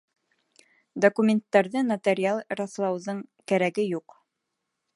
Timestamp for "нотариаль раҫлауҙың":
1.89-3.21